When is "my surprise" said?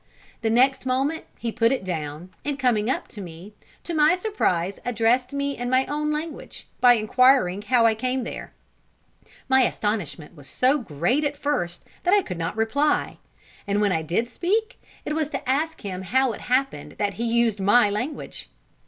3.93-4.79